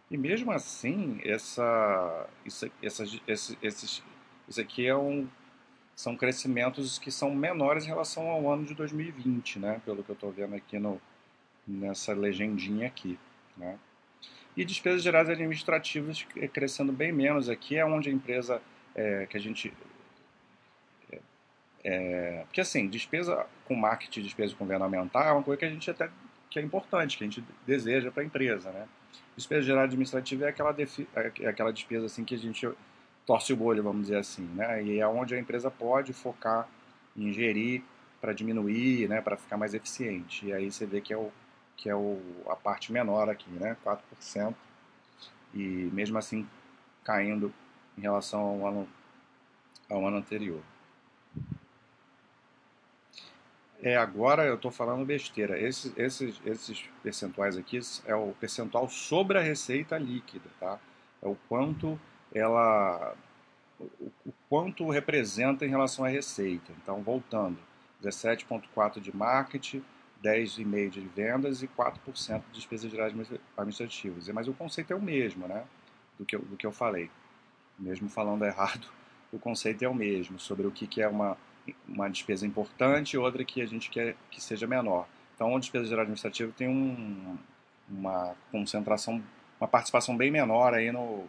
E 0.09 0.17
mesmo 0.17 0.51
assim, 0.51 1.19
essa, 1.23 2.27
isso, 2.45 2.71
esse, 2.81 3.57
esses, 3.61 4.03
aqui 4.59 4.85
é 4.85 4.95
um, 4.95 5.27
são 5.95 6.15
crescimentos 6.15 6.99
que 6.99 7.09
são 7.09 7.33
menores 7.33 7.85
em 7.85 7.87
relação 7.87 8.27
ao 8.27 8.51
ano 8.51 8.65
de 8.65 8.75
2020, 8.75 9.59
né? 9.59 9.81
Pelo 9.83 10.03
que 10.03 10.09
eu 10.09 10.13
estou 10.13 10.31
vendo 10.31 10.53
aqui 10.53 10.77
no, 10.77 11.01
nessa 11.67 12.13
legendinha 12.13 12.87
aqui, 12.87 13.17
né? 13.57 13.79
E 14.55 14.63
despesas 14.63 15.03
gerais 15.03 15.29
administrativas 15.29 16.25
crescendo 16.53 16.91
bem 16.91 17.11
menos 17.11 17.49
aqui, 17.49 17.77
é 17.77 17.85
onde 17.85 18.09
a 18.09 18.13
empresa 18.13 18.61
é, 18.93 19.25
que 19.25 19.35
a 19.35 19.39
gente... 19.39 19.73
É, 21.83 22.43
porque 22.45 22.61
assim, 22.61 22.87
despesa 22.87 23.45
com 23.65 23.75
marketing, 23.75 24.21
despesa 24.21 24.55
aumentar 24.79 25.27
é 25.27 25.31
uma 25.31 25.43
coisa 25.43 25.59
que 25.59 25.65
a 25.65 25.69
gente 25.69 25.89
até 25.91 26.09
que 26.49 26.57
é 26.57 26.61
importante, 26.61 27.17
que 27.17 27.23
a 27.23 27.27
gente 27.27 27.43
deseja 27.67 28.11
para 28.11 28.23
a 28.23 28.25
empresa, 28.25 28.71
né? 28.71 28.87
Despesa 29.35 29.61
geral 29.61 29.83
administrativa 29.83 30.45
é 30.45 30.49
aquela, 30.49 30.71
defi, 30.71 31.07
é 31.39 31.47
aquela 31.47 31.71
despesa 31.71 32.05
assim 32.05 32.23
que 32.23 32.35
a 32.35 32.37
gente 32.37 32.67
torce 33.25 33.53
o 33.53 33.63
olho, 33.63 33.83
vamos 33.83 34.03
dizer 34.03 34.17
assim, 34.17 34.43
né? 34.53 34.83
E 34.83 34.99
é 34.99 35.07
onde 35.07 35.35
a 35.35 35.39
empresa 35.39 35.69
pode 35.69 36.13
focar 36.13 36.67
em 37.17 37.33
gerir 37.33 37.83
para 38.21 38.33
diminuir, 38.33 39.07
né, 39.07 39.21
para 39.21 39.37
ficar 39.37 39.57
mais 39.57 39.73
eficiente. 39.73 40.47
E 40.47 40.53
aí 40.53 40.71
você 40.71 40.85
vê 40.85 41.01
que 41.01 41.13
é, 41.13 41.17
o, 41.17 41.31
que 41.77 41.89
é 41.89 41.95
o, 41.95 42.19
a 42.47 42.55
parte 42.55 42.91
menor 42.91 43.29
aqui, 43.29 43.49
né, 43.51 43.77
4%. 43.85 44.53
E 45.53 45.89
mesmo 45.93 46.17
assim 46.17 46.47
caindo 47.03 47.53
em 47.97 48.01
relação 48.01 48.41
ao 48.41 48.67
ano, 48.67 48.89
ao 49.89 50.07
ano 50.07 50.17
anterior. 50.17 50.61
É, 53.85 53.95
agora 53.95 54.43
eu 54.43 54.55
estou 54.55 54.71
falando 54.71 55.05
besteira. 55.05 55.59
Esses, 55.61 55.95
esses, 55.95 56.41
esses 56.43 56.89
percentuais 57.03 57.55
aqui 57.55 57.79
é 58.07 58.15
o 58.15 58.33
percentual 58.39 58.89
sobre 58.89 59.37
a 59.37 59.41
receita 59.41 59.95
líquida, 59.95 60.49
tá? 60.59 60.79
É 61.21 61.27
o 61.27 61.37
quanto 61.47 61.99
ela, 62.33 63.13
o, 63.79 64.11
o 64.25 64.33
quanto 64.49 64.89
representa 64.89 65.67
em 65.67 65.69
relação 65.69 66.03
à 66.03 66.07
receita. 66.07 66.71
Então, 66.81 67.03
voltando, 67.03 67.59
17,4 68.03 68.99
de 68.99 69.15
marketing, 69.15 69.85
10,5% 70.23 70.89
de 70.89 71.01
vendas 71.01 71.61
e 71.61 71.67
4% 71.67 72.41
de 72.47 72.53
despesas 72.53 72.89
gerais 72.89 73.13
administrativas. 73.55 74.27
Mas 74.29 74.47
o 74.47 74.53
conceito 74.53 74.93
é 74.93 74.95
o 74.95 75.01
mesmo, 75.01 75.47
né? 75.47 75.63
Do 76.17 76.25
que, 76.25 76.35
eu, 76.35 76.41
do 76.41 76.57
que 76.57 76.65
eu 76.65 76.71
falei. 76.71 77.11
Mesmo 77.77 78.09
falando 78.09 78.43
errado, 78.45 78.87
o 79.31 79.37
conceito 79.37 79.85
é 79.85 79.87
o 79.87 79.93
mesmo, 79.93 80.39
sobre 80.39 80.65
o 80.65 80.71
que, 80.71 80.87
que 80.87 81.03
é 81.03 81.07
uma, 81.07 81.37
uma 81.87 82.09
despesa 82.09 82.45
importante 82.45 83.13
e 83.13 83.17
outra 83.17 83.43
que 83.43 83.61
a 83.61 83.65
gente 83.65 83.89
quer 83.89 84.15
que 84.29 84.41
seja 84.41 84.67
menor. 84.67 85.07
Então, 85.35 85.55
a 85.55 85.59
despesa 85.59 85.85
geral 85.85 86.03
administrativa 86.03 86.51
tem 86.55 86.67
um, 86.67 87.37
uma 87.89 88.35
concentração, 88.51 89.21
uma 89.59 89.67
participação 89.67 90.15
bem 90.15 90.31
menor 90.31 90.73
aí 90.73 90.91
no 90.91 91.25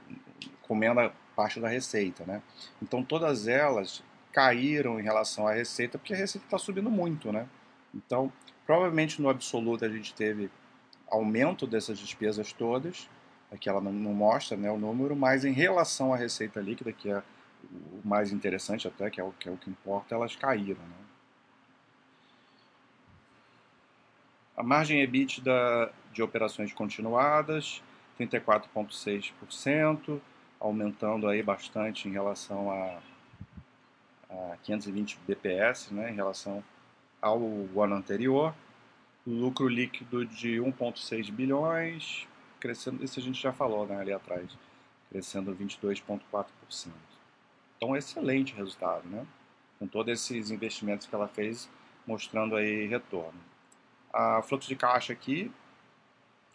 comendo 0.63 1.01
a 1.01 1.13
parte 1.35 1.61
da 1.61 1.69
receita, 1.69 2.25
né? 2.25 2.43
Então, 2.83 3.03
todas 3.03 3.49
elas 3.49 4.03
caíram 4.33 5.01
em 5.01 5.03
relação 5.03 5.47
à 5.47 5.53
receita, 5.53 5.99
porque 5.99 6.15
a 6.15 6.17
receita 6.17 6.47
está 6.47 6.59
subindo 6.59 6.91
muito, 6.91 7.33
né? 7.33 7.47
Então, 7.95 8.33
Provavelmente 8.67 9.23
no 9.23 9.29
absoluto 9.29 9.85
a 9.85 9.89
gente 9.89 10.13
teve 10.13 10.51
aumento 11.09 11.67
dessas 11.69 11.99
despesas 12.01 12.53
todas, 12.53 13.09
aqui 13.51 13.69
ela 13.69 13.81
não, 13.81 13.93
não 13.93 14.13
mostra 14.13 14.57
né, 14.57 14.69
o 14.69 14.77
número, 14.77 15.15
mas 15.15 15.45
em 15.45 15.53
relação 15.53 16.13
à 16.13 16.17
receita 16.17 16.61
líquida, 16.61 16.93
que 16.93 17.09
é 17.09 17.23
o 17.73 18.07
mais 18.07 18.33
interessante 18.33 18.87
até, 18.87 19.11
que 19.11 19.21
é 19.21 19.25
o 19.25 19.33
que, 19.33 19.49
é 19.49 19.53
o 19.53 19.57
que 19.57 19.71
importa, 19.71 20.15
elas 20.15 20.37
caíram. 20.37 20.81
Né? 20.81 20.97
A 24.57 24.63
margem 24.63 25.03
EBITDA 25.03 25.93
de 26.13 26.23
operações 26.23 26.73
continuadas, 26.73 27.83
34,6%, 28.19 30.21
aumentando 30.59 31.29
aí 31.29 31.43
bastante 31.43 32.09
em 32.09 32.13
relação 32.13 32.71
a, 32.71 32.99
a 34.31 34.57
520 34.63 35.19
bps, 35.27 35.91
né, 35.91 36.11
em 36.11 36.15
relação 36.15 36.65
ao 37.21 37.39
ano 37.83 37.97
anterior. 37.97 38.55
Lucro 39.27 39.69
líquido 39.69 40.25
de 40.25 40.57
1,6 40.57 41.31
bilhões, 41.31 42.27
crescendo, 42.61 43.05
isso 43.05 43.19
a 43.19 43.23
gente 43.23 43.41
já 43.41 43.53
falou 43.53 43.87
né, 43.87 44.01
ali 44.01 44.13
atrás, 44.13 44.57
crescendo 45.11 45.55
22,4%. 45.55 46.91
Então, 47.77 47.97
excelente 47.97 48.55
resultado, 48.55 49.09
né? 49.09 49.27
Com 49.79 49.87
todos 49.87 50.13
esses 50.13 50.51
investimentos 50.51 51.07
que 51.07 51.15
ela 51.15 51.29
fez, 51.29 51.69
mostrando 52.07 52.57
aí 52.57 52.87
retorno. 52.87 53.39
A 54.13 54.41
fluxo 54.43 54.69
de 54.69 54.77
caixa 54.77 55.13
aqui, 55.13 55.53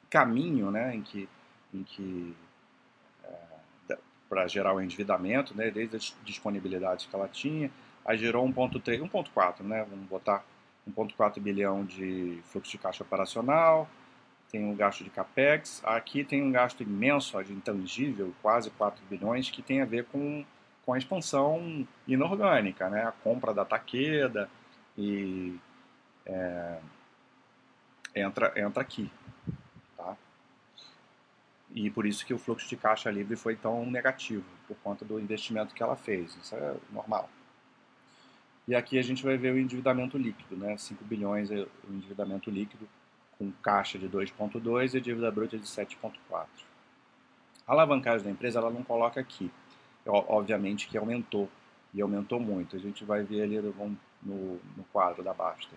caminho, 0.09 0.69
né, 0.69 0.95
em 0.95 1.01
que, 1.01 1.29
em 1.73 1.83
que 1.83 2.35
é, 3.23 3.97
para 4.29 4.47
gerar 4.47 4.73
o 4.73 4.81
endividamento, 4.81 5.55
né, 5.55 5.71
desde 5.71 5.95
as 5.95 6.17
disponibilidades 6.23 7.05
que 7.05 7.15
ela 7.15 7.27
tinha, 7.27 7.71
aí 8.03 8.17
gerou 8.17 8.45
1.3, 8.47 9.01
1.4, 9.09 9.61
né, 9.61 9.85
vamos 9.89 10.07
botar 10.07 10.43
1,4 10.89 11.39
bilhão 11.39 11.85
de 11.85 12.39
fluxo 12.45 12.71
de 12.71 12.77
caixa 12.77 13.03
operacional, 13.03 13.87
tem 14.51 14.65
um 14.65 14.75
gasto 14.75 15.03
de 15.03 15.09
capex, 15.09 15.81
aqui 15.85 16.25
tem 16.25 16.43
um 16.43 16.51
gasto 16.51 16.83
imenso 16.83 17.37
ó, 17.37 17.41
de 17.41 17.53
intangível, 17.53 18.33
quase 18.41 18.69
4 18.71 19.01
bilhões, 19.09 19.49
que 19.49 19.61
tem 19.61 19.81
a 19.81 19.85
ver 19.85 20.05
com, 20.05 20.43
com 20.85 20.93
a 20.93 20.97
expansão 20.97 21.87
inorgânica, 22.07 22.89
né? 22.89 23.03
a 23.03 23.11
compra 23.11 23.53
da 23.53 23.63
Taqueda 23.63 24.49
e 24.97 25.57
é, 26.25 26.79
entra, 28.15 28.53
entra 28.55 28.81
aqui. 28.81 29.11
Tá? 29.95 30.15
E 31.73 31.89
por 31.89 32.05
isso 32.05 32.25
que 32.25 32.33
o 32.33 32.39
fluxo 32.39 32.67
de 32.67 32.75
caixa 32.75 33.09
livre 33.11 33.35
foi 33.35 33.55
tão 33.55 33.85
negativo, 33.89 34.45
por 34.67 34.77
conta 34.77 35.05
do 35.05 35.19
investimento 35.19 35.73
que 35.73 35.83
ela 35.83 35.95
fez. 35.95 36.35
Isso 36.35 36.55
é 36.55 36.75
normal. 36.91 37.29
E 38.67 38.75
aqui 38.75 38.97
a 38.97 39.01
gente 39.01 39.23
vai 39.23 39.37
ver 39.37 39.53
o 39.53 39.59
endividamento 39.59 40.17
líquido, 40.17 40.55
né? 40.55 40.77
5 40.77 41.03
bilhões 41.03 41.51
é 41.51 41.67
o 41.87 41.93
endividamento 41.93 42.49
líquido, 42.49 42.87
com 43.37 43.51
caixa 43.63 43.97
de 43.97 44.07
2,2 44.07 44.93
e 44.93 45.01
dívida 45.01 45.31
bruta 45.31 45.57
de 45.57 45.65
7,4. 45.65 46.47
A 47.67 47.71
alavancagem 47.71 48.23
da 48.23 48.31
empresa 48.31 48.59
ela 48.59 48.69
não 48.69 48.83
coloca 48.83 49.19
aqui. 49.19 49.51
Obviamente 50.05 50.87
que 50.87 50.97
aumentou, 50.97 51.49
e 51.93 52.01
aumentou 52.01 52.39
muito. 52.39 52.75
A 52.75 52.79
gente 52.79 53.03
vai 53.03 53.23
ver 53.23 53.43
ali 53.43 53.59
no, 53.59 54.59
no 54.77 54.83
quadro 54.91 55.23
da 55.23 55.33
Basta. 55.33 55.75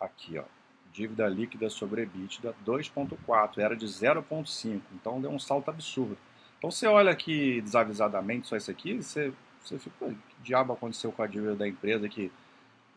Aqui, 0.00 0.38
ó. 0.38 0.44
Dívida 0.92 1.26
líquida 1.26 1.70
sobre 1.70 2.02
EBITDA 2.02 2.54
2,4, 2.66 3.58
era 3.58 3.74
de 3.74 3.86
0,5, 3.86 4.80
então 4.92 5.20
deu 5.20 5.30
um 5.30 5.38
salto 5.38 5.70
absurdo. 5.70 6.18
Então 6.58 6.70
você 6.70 6.86
olha 6.86 7.10
aqui 7.10 7.62
desavisadamente 7.62 8.46
só 8.46 8.56
isso 8.56 8.70
aqui, 8.70 8.94
você 9.02 9.32
você 9.64 9.78
fica, 9.78 10.08
que 10.08 10.42
diabo 10.42 10.72
aconteceu 10.72 11.12
com 11.12 11.22
a 11.22 11.26
dívida 11.26 11.54
da 11.54 11.68
empresa 11.68 12.08
que 12.08 12.30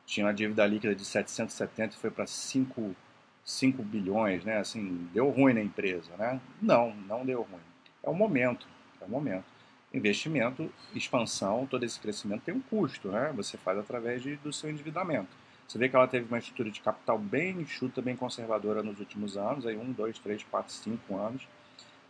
tinha 0.05 0.25
uma 0.25 0.33
dívida 0.33 0.65
líquida 0.65 0.95
de 0.95 1.05
770 1.05 1.95
e 1.95 1.97
foi 1.97 2.11
para 2.11 2.27
5, 2.27 2.95
5 3.43 3.83
bilhões, 3.83 4.43
né? 4.43 4.57
Assim, 4.57 5.09
deu 5.13 5.29
ruim 5.29 5.53
na 5.53 5.61
empresa, 5.61 6.15
né? 6.17 6.39
Não, 6.61 6.95
não 7.07 7.25
deu 7.25 7.41
ruim. 7.41 7.61
É 8.03 8.09
o 8.09 8.13
momento, 8.13 8.67
é 9.03 9.07
o 9.07 9.09
momento. 9.09 9.45
Investimento, 9.93 10.71
expansão, 10.93 11.65
todo 11.65 11.83
esse 11.83 11.99
crescimento 11.99 12.43
tem 12.43 12.53
um 12.53 12.61
custo, 12.61 13.09
né? 13.09 13.31
Você 13.35 13.57
faz 13.57 13.77
através 13.77 14.21
de, 14.21 14.35
do 14.37 14.51
seu 14.51 14.69
endividamento. 14.69 15.29
Você 15.67 15.77
vê 15.77 15.89
que 15.89 15.95
ela 15.95 16.07
teve 16.07 16.27
uma 16.27 16.37
estrutura 16.37 16.69
de 16.69 16.81
capital 16.81 17.17
bem 17.17 17.61
enxuta, 17.61 18.01
bem 18.01 18.15
conservadora 18.15 18.83
nos 18.83 18.99
últimos 18.99 19.35
anos, 19.37 19.65
aí 19.65 19.75
um, 19.75 19.91
dois, 19.91 20.19
três, 20.19 20.43
quatro, 20.43 20.71
cinco 20.73 21.17
anos. 21.17 21.47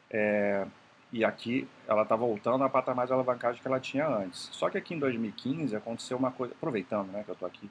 É, 0.10 0.66
e 1.12 1.24
aqui 1.24 1.68
ela 1.88 2.02
está 2.02 2.16
voltando 2.16 2.64
a 2.64 2.70
patamar 2.70 3.08
de 3.08 3.14
alavancagem 3.14 3.62
que 3.62 3.68
ela 3.68 3.80
tinha 3.80 4.08
antes. 4.08 4.50
Só 4.52 4.70
que 4.70 4.78
aqui 4.78 4.94
em 4.94 5.00
2015 5.00 5.76
aconteceu 5.76 6.18
uma 6.18 6.32
coisa, 6.32 6.54
aproveitando 6.54 7.12
né, 7.12 7.24
que 7.24 7.30
eu 7.30 7.34
estou 7.34 7.48
aqui 7.48 7.70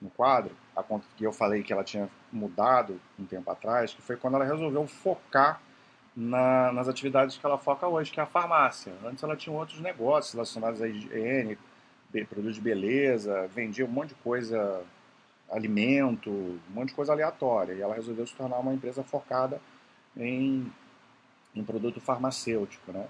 no 0.00 0.10
quadro, 0.10 0.52
a 0.76 0.82
que 1.16 1.24
eu 1.24 1.32
falei 1.32 1.62
que 1.62 1.72
ela 1.72 1.84
tinha 1.84 2.08
mudado 2.32 3.00
um 3.18 3.24
tempo 3.24 3.50
atrás, 3.50 3.94
que 3.94 4.02
foi 4.02 4.16
quando 4.16 4.34
ela 4.34 4.44
resolveu 4.44 4.86
focar 4.86 5.60
na, 6.14 6.72
nas 6.72 6.88
atividades 6.88 7.36
que 7.36 7.44
ela 7.44 7.58
foca 7.58 7.86
hoje, 7.86 8.10
que 8.10 8.20
é 8.20 8.22
a 8.22 8.26
farmácia. 8.26 8.92
Antes 9.04 9.22
ela 9.22 9.36
tinha 9.36 9.54
outros 9.54 9.80
negócios 9.80 10.34
relacionados 10.34 10.82
à 10.82 10.88
higiene, 10.88 11.58
produtos 12.28 12.54
de 12.54 12.60
beleza, 12.60 13.48
vendia 13.48 13.84
um 13.84 13.88
monte 13.88 14.10
de 14.10 14.14
coisa, 14.16 14.82
alimento, 15.50 16.30
um 16.30 16.60
monte 16.74 16.88
de 16.88 16.94
coisa 16.94 17.12
aleatória. 17.12 17.72
E 17.72 17.80
ela 17.80 17.94
resolveu 17.94 18.26
se 18.26 18.34
tornar 18.34 18.58
uma 18.58 18.74
empresa 18.74 19.02
focada 19.02 19.60
em 20.16 20.70
em 21.54 21.62
produto 21.62 22.00
farmacêutico, 22.00 22.92
né? 22.92 23.06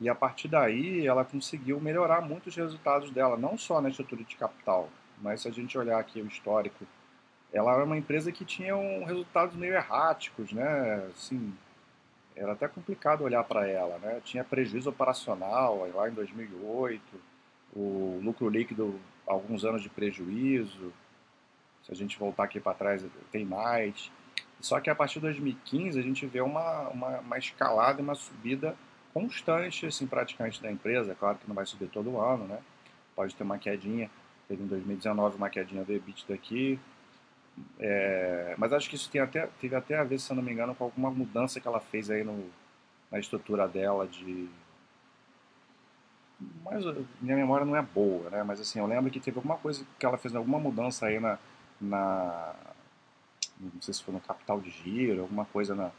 E 0.00 0.08
a 0.08 0.14
partir 0.14 0.48
daí 0.48 1.06
ela 1.06 1.24
conseguiu 1.24 1.80
melhorar 1.80 2.20
muitos 2.20 2.54
resultados 2.54 3.10
dela, 3.10 3.36
não 3.36 3.56
só 3.56 3.80
na 3.80 3.88
estrutura 3.88 4.22
de 4.22 4.36
capital, 4.36 4.90
mas 5.22 5.42
se 5.42 5.48
a 5.48 5.50
gente 5.50 5.78
olhar 5.78 5.98
aqui 5.98 6.20
o 6.20 6.26
histórico, 6.26 6.84
ela 7.52 7.72
era 7.72 7.84
uma 7.84 7.96
empresa 7.96 8.30
que 8.30 8.44
tinha 8.44 8.76
um 8.76 9.04
resultados 9.04 9.56
meio 9.56 9.74
erráticos, 9.74 10.52
né? 10.52 11.06
Assim, 11.14 11.54
era 12.36 12.52
até 12.52 12.68
complicado 12.68 13.24
olhar 13.24 13.42
para 13.44 13.66
ela, 13.66 13.98
né? 13.98 14.20
Tinha 14.22 14.44
prejuízo 14.44 14.90
operacional 14.90 15.88
lá 15.94 16.08
em 16.08 16.12
2008, 16.12 17.02
o 17.74 18.20
lucro 18.22 18.48
líquido 18.48 19.00
alguns 19.26 19.64
anos 19.64 19.82
de 19.82 19.88
prejuízo. 19.88 20.92
Se 21.82 21.92
a 21.92 21.94
gente 21.94 22.18
voltar 22.18 22.44
aqui 22.44 22.60
para 22.60 22.74
trás, 22.74 23.04
tem 23.32 23.44
mais. 23.44 24.10
Só 24.60 24.80
que 24.80 24.90
a 24.90 24.94
partir 24.94 25.14
de 25.14 25.20
2015 25.20 25.98
a 25.98 26.02
gente 26.02 26.26
vê 26.26 26.40
uma, 26.40 26.88
uma, 26.88 27.20
uma 27.20 27.38
escalada 27.38 28.00
e 28.00 28.04
uma 28.04 28.14
subida 28.14 28.76
constante, 29.14 29.86
assim, 29.86 30.06
praticamente 30.06 30.62
da 30.62 30.70
empresa. 30.70 31.12
É 31.12 31.14
claro 31.14 31.38
que 31.38 31.48
não 31.48 31.54
vai 31.54 31.64
subir 31.64 31.88
todo 31.88 32.20
ano, 32.20 32.46
né? 32.46 32.58
Pode 33.14 33.34
ter 33.34 33.44
uma 33.44 33.58
quedinha. 33.58 34.10
Teve 34.46 34.62
em 34.62 34.66
2019 34.66 35.36
uma 35.36 35.48
quedinha 35.48 35.84
do 35.84 35.92
EBITDA 35.92 36.34
aqui. 36.34 36.78
É, 37.78 38.54
mas 38.58 38.72
acho 38.72 38.88
que 38.88 38.96
isso 38.96 39.10
tem 39.10 39.20
até, 39.20 39.46
teve 39.60 39.74
até 39.74 39.98
a 39.98 40.04
ver, 40.04 40.18
se 40.18 40.30
eu 40.30 40.36
não 40.36 40.42
me 40.42 40.52
engano, 40.52 40.74
com 40.74 40.84
alguma 40.84 41.10
mudança 41.10 41.60
que 41.60 41.68
ela 41.68 41.80
fez 41.80 42.10
aí 42.10 42.22
no, 42.24 42.50
na 43.10 43.18
estrutura 43.18 43.66
dela 43.66 44.06
de... 44.06 44.48
Mas 46.62 46.84
minha 47.20 47.36
memória 47.36 47.64
não 47.64 47.76
é 47.76 47.82
boa, 47.82 48.28
né? 48.28 48.42
Mas 48.42 48.60
assim, 48.60 48.78
eu 48.78 48.86
lembro 48.86 49.10
que 49.10 49.20
teve 49.20 49.38
alguma 49.38 49.56
coisa 49.56 49.86
que 49.98 50.04
ela 50.04 50.18
fez, 50.18 50.34
alguma 50.36 50.58
mudança 50.58 51.06
aí 51.06 51.18
na, 51.18 51.38
na 51.80 52.54
não 53.58 53.80
sei 53.80 53.94
se 53.94 54.02
foi 54.02 54.12
no 54.12 54.20
capital 54.20 54.60
de 54.60 54.70
giro, 54.70 55.22
alguma 55.22 55.46
coisa 55.46 55.74
na, 55.74 55.90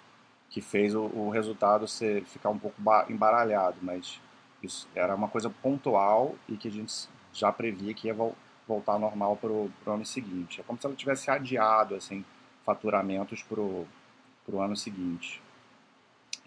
que 0.49 0.61
fez 0.61 0.95
o, 0.95 1.05
o 1.05 1.29
resultado 1.29 1.87
ser, 1.87 2.23
ficar 2.25 2.49
um 2.49 2.59
pouco 2.59 2.79
embaralhado, 3.09 3.77
mas 3.81 4.19
isso 4.61 4.87
era 4.95 5.15
uma 5.15 5.27
coisa 5.27 5.49
pontual 5.49 6.35
e 6.47 6.55
que 6.55 6.67
a 6.67 6.71
gente 6.71 7.07
já 7.33 7.51
previa 7.51 7.93
que 7.93 8.07
ia 8.07 8.13
vo 8.13 8.35
voltar 8.67 8.93
ao 8.93 8.99
normal 8.99 9.37
para 9.37 9.51
o 9.51 9.71
ano 9.87 10.05
seguinte. 10.05 10.59
É 10.59 10.63
como 10.63 10.79
se 10.79 10.85
ela 10.85 10.95
tivesse 10.95 11.31
adiado 11.31 11.95
assim, 11.95 12.25
faturamentos 12.65 13.41
para 13.43 13.61
o 13.61 13.87
ano 14.61 14.75
seguinte. 14.75 15.41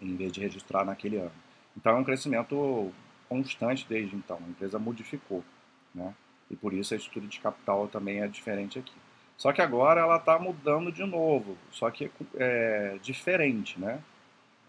em 0.01 0.15
vez 0.15 0.31
de 0.31 0.39
registrar 0.41 0.83
naquele 0.83 1.17
ano. 1.17 1.31
Então 1.77 1.93
é 1.93 1.95
um 1.95 2.03
crescimento 2.03 2.91
constante 3.29 3.85
desde 3.87 4.15
então. 4.15 4.37
A 4.45 4.49
empresa 4.49 4.79
modificou, 4.79 5.43
né? 5.93 6.13
E 6.49 6.55
por 6.55 6.73
isso 6.73 6.93
a 6.93 6.97
estrutura 6.97 7.27
de 7.27 7.39
capital 7.39 7.87
também 7.87 8.21
é 8.21 8.27
diferente 8.27 8.77
aqui. 8.79 8.93
Só 9.37 9.53
que 9.53 9.61
agora 9.61 10.01
ela 10.01 10.17
está 10.17 10.37
mudando 10.37 10.91
de 10.91 11.03
novo, 11.03 11.57
só 11.71 11.89
que 11.89 12.11
é 12.35 12.97
diferente, 13.01 13.79
né? 13.79 14.01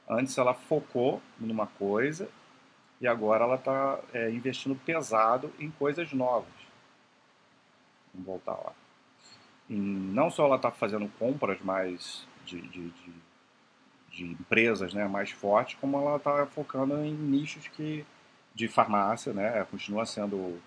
Antes 0.09 0.39
ela 0.39 0.55
focou 0.55 1.21
numa 1.39 1.67
coisa 1.67 2.29
e 3.01 3.07
agora 3.07 3.45
ela 3.45 3.57
está 3.57 3.99
é, 4.13 4.31
investindo 4.31 4.75
pesado 4.77 5.53
em 5.59 5.71
coisas 5.71 6.13
novas. 6.13 6.62
Vamos 8.13 8.27
voltar 8.27 8.53
lá. 8.53 8.73
E 9.69 9.75
não 9.75 10.31
só 10.31 10.47
ela 10.47 10.57
está 10.57 10.71
fazendo 10.71 11.09
compras 11.19 11.61
mais 11.63 12.27
de, 12.45 12.61
de, 12.61 12.91
de, 12.91 13.13
de, 14.11 14.25
empresas 14.25 14.93
né, 14.93 15.07
mais 15.09 15.31
fortes, 15.31 15.79
como 15.81 15.97
ela 15.97 16.17
está 16.17 16.47
focando 16.47 17.03
em 17.05 17.13
nichos 17.13 17.69
que 17.69 18.05
de 18.55 18.69
farmácia, 18.69 19.33
né? 19.33 19.65
Continua 19.71 20.05
sendo 20.05 20.37
o 20.37 20.61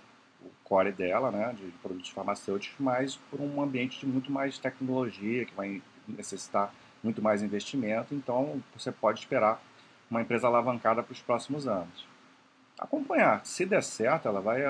core 0.63 0.91
dela, 0.91 1.31
né? 1.31 1.53
De 1.53 1.67
produtos 1.83 2.09
farmacêuticos, 2.09 2.79
mas 2.79 3.15
por 3.29 3.39
um 3.39 3.61
ambiente 3.61 3.99
de 3.99 4.07
muito 4.07 4.31
mais 4.31 4.57
tecnologia, 4.57 5.45
que 5.45 5.53
vai 5.53 5.81
necessitar 6.07 6.73
muito 7.03 7.21
mais 7.21 7.43
investimento. 7.43 8.15
Então, 8.15 8.61
você 8.75 8.91
pode 8.91 9.19
esperar 9.19 9.61
uma 10.09 10.21
empresa 10.21 10.47
alavancada 10.47 11.03
para 11.03 11.13
os 11.13 11.21
próximos 11.21 11.67
anos. 11.67 12.07
Acompanhar. 12.79 13.45
Se 13.45 13.65
der 13.65 13.83
certo, 13.83 14.27
ela 14.27 14.41
vai 14.41 14.61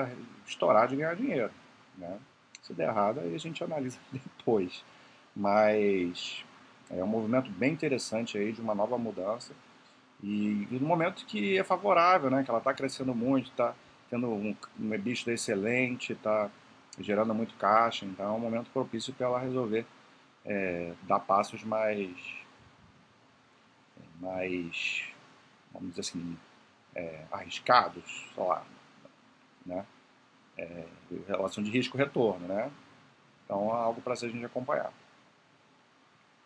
estourar 0.46 0.86
de 0.88 0.96
ganhar 0.96 1.16
dinheiro, 1.16 1.50
né? 1.96 2.18
Se 2.66 2.74
der 2.74 2.88
errado, 2.88 3.20
aí 3.20 3.34
a 3.34 3.38
gente 3.38 3.62
analisa 3.62 3.98
depois. 4.10 4.84
Mas 5.34 6.44
é 6.90 7.02
um 7.02 7.06
movimento 7.06 7.50
bem 7.50 7.72
interessante 7.72 8.36
aí 8.38 8.52
de 8.52 8.60
uma 8.60 8.74
nova 8.74 8.96
mudança 8.98 9.52
e, 10.22 10.66
e 10.70 10.78
no 10.80 10.86
momento 10.86 11.26
que 11.26 11.58
é 11.58 11.64
favorável, 11.64 12.30
né? 12.30 12.42
Que 12.42 12.50
ela 12.50 12.58
está 12.58 12.72
crescendo 12.72 13.14
muito, 13.14 13.50
está 13.50 13.74
tendo 14.10 14.28
um, 14.28 14.56
um 14.78 14.94
excelente, 14.94 16.12
está 16.12 16.50
gerando 16.98 17.34
muito 17.34 17.54
caixa, 17.56 18.04
então 18.06 18.26
é 18.26 18.32
um 18.32 18.40
momento 18.40 18.70
propício 18.70 19.12
para 19.12 19.26
ela 19.26 19.38
resolver 19.38 19.84
é, 20.44 20.92
dar 21.02 21.20
passos 21.20 21.62
mais, 21.64 22.10
mais, 24.20 25.04
vamos 25.72 25.90
dizer 25.90 26.00
assim, 26.00 26.38
é, 26.94 27.24
arriscados, 27.30 28.30
sei 28.34 28.44
lá, 28.44 28.64
né? 29.66 29.84
É, 30.58 30.84
relação 31.28 31.62
de 31.62 31.70
risco-retorno, 31.70 32.46
né? 32.48 32.70
Então 33.44 33.68
é 33.68 33.72
algo 33.72 34.00
para 34.00 34.14
a 34.14 34.16
gente 34.16 34.44
acompanhar. 34.44 34.92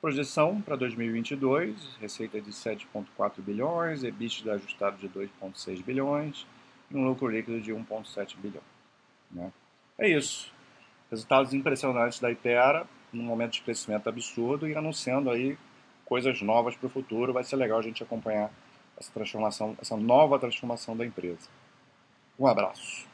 Projeção 0.01 0.63
para 0.63 0.77
2022, 0.77 1.97
receita 2.01 2.41
de 2.41 2.51
7,4 2.51 3.43
bilhões, 3.43 4.03
EBITDA 4.03 4.55
ajustado 4.55 4.97
de 4.97 5.09
2,6 5.09 5.85
bilhões 5.85 6.47
e 6.91 6.97
um 6.97 7.05
lucro 7.05 7.29
líquido 7.29 7.61
de 7.61 7.71
1,7 7.71 8.37
bilhão. 8.39 8.63
Né? 9.31 9.53
É 9.99 10.09
isso. 10.09 10.51
Resultados 11.11 11.53
impressionantes 11.53 12.19
da 12.19 12.31
Ipera, 12.31 12.87
num 13.13 13.25
momento 13.25 13.53
de 13.53 13.63
crescimento 13.63 14.09
absurdo 14.09 14.67
e 14.67 14.75
anunciando 14.75 15.29
aí 15.29 15.59
coisas 16.07 16.41
novas 16.41 16.75
para 16.75 16.87
o 16.87 16.91
futuro. 16.91 17.35
Vai 17.35 17.45
ser 17.45 17.57
legal 17.57 17.79
a 17.79 17.83
gente 17.83 18.03
acompanhar 18.03 18.51
essa 18.97 19.13
transformação, 19.13 19.77
essa 19.81 19.97
nova 19.97 20.39
transformação 20.39 20.97
da 20.97 21.05
empresa. 21.05 21.49
Um 22.39 22.47
abraço. 22.47 23.10